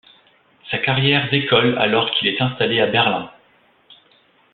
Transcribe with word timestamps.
Sa 0.71 0.79
carrière 0.79 1.29
décolle 1.29 1.77
alors 1.77 2.09
qu'il 2.09 2.27
est 2.27 2.41
installé 2.41 2.81
à 2.81 2.87
Berlin. 2.87 3.29